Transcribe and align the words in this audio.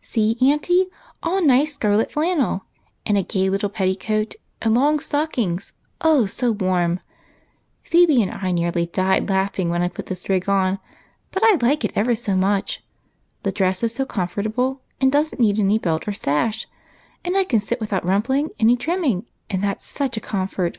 "See, 0.12 0.36
auntie, 0.42 0.88
all 1.22 1.40
nice 1.40 1.72
scarlet 1.72 2.12
flannel, 2.12 2.66
and 3.06 3.16
a 3.16 3.22
gay 3.22 3.48
little 3.48 3.70
petticoat, 3.70 4.34
and 4.60 4.74
long 4.74 4.98
stockings, 5.00 5.72
oh, 6.02 6.26
so 6.26 6.52
warm! 6.52 7.00
Phebe 7.84 8.20
and 8.20 8.30
I 8.30 8.50
nearly 8.52 8.84
died 8.84 9.30
laughing 9.30 9.70
when 9.70 9.80
I 9.80 9.88
put 9.88 10.04
this 10.04 10.28
rig 10.28 10.46
on, 10.46 10.78
but 11.32 11.42
I 11.42 11.56
like 11.66 11.86
it 11.86 11.94
ever 11.96 12.14
so 12.14 12.36
much. 12.36 12.84
The 13.44 13.50
dress 13.50 13.82
is 13.82 13.94
so 13.94 14.04
comfortable, 14.04 14.82
and 15.00 15.10
does 15.10 15.32
n't 15.32 15.40
need 15.40 15.58
any 15.58 15.78
belt 15.78 16.06
or 16.06 16.12
sash, 16.12 16.68
and 17.24 17.34
I 17.34 17.44
can 17.44 17.58
sit 17.58 17.80
with 17.80 17.90
out 17.94 18.04
rumpling 18.04 18.50
any 18.60 18.76
trimming, 18.76 19.24
that 19.50 19.80
's 19.80 19.86
such 19.86 20.18
a 20.18 20.20
comfort 20.20 20.76